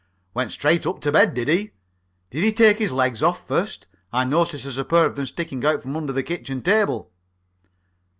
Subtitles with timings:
[0.33, 1.73] "Went straight up to bed, did he?
[2.31, 3.85] Did he take his legs off first?
[4.11, 7.11] I notice there's a pair of them sticking out from under the kitchen table."